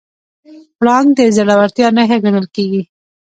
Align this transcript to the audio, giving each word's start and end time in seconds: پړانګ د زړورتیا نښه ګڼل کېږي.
پړانګ 0.77 1.07
د 1.17 1.19
زړورتیا 1.35 1.87
نښه 1.95 2.17
ګڼل 2.23 2.45
کېږي. 2.55 2.81